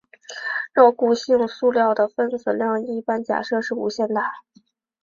[0.73, 4.31] 热固性塑料的分子量一般假设是无限大。